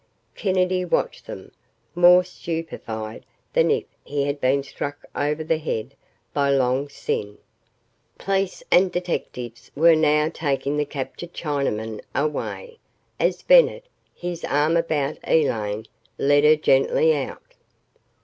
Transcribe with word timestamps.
Kennedy 0.33 0.83
watched 0.83 1.27
them, 1.27 1.51
more 1.93 2.23
stupefied 2.23 3.23
than 3.53 3.69
if 3.69 3.83
he 4.03 4.23
had 4.23 4.41
been 4.41 4.63
struck 4.63 5.05
over 5.15 5.43
the 5.43 5.59
head 5.59 5.93
by 6.33 6.49
Long 6.49 6.89
Sin......... 6.89 7.37
Police 8.17 8.63
and 8.71 8.91
detectives 8.91 9.69
were 9.75 9.95
now 9.95 10.29
taking 10.33 10.77
the 10.77 10.85
captured 10.85 11.33
Chinamen 11.35 12.01
away, 12.15 12.79
as 13.19 13.43
Bennett, 13.43 13.85
his 14.15 14.43
arm 14.43 14.75
about 14.75 15.19
Elaine, 15.23 15.85
led 16.17 16.45
her 16.45 16.55
gently 16.55 17.15
out. 17.15 17.53